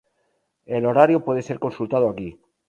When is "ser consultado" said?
1.43-2.09